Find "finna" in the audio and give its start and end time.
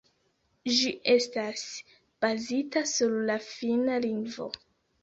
3.53-4.05